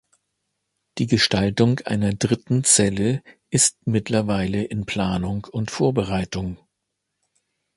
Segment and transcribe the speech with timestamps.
[0.97, 6.57] Die Gestaltung einer dritten Zelle ist mittlerweile in Planung und Vorbereitung.